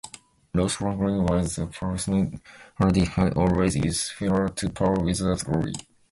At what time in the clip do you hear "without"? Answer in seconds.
4.99-5.45